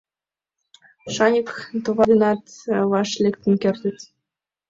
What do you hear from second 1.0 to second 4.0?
Шаньык, товар денат ваш лектын кертыт.